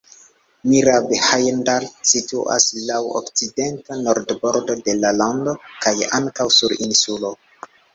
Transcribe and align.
Mira-Bhajandar 0.69 1.85
situas 2.13 2.67
laŭ 2.89 3.03
okcidenta 3.21 4.01
marbordo 4.09 4.81
de 4.91 4.99
la 5.07 5.17
lando 5.23 5.59
kaj 5.71 5.99
ankaŭ 6.23 6.53
sur 6.63 6.81
insulo. 6.91 7.37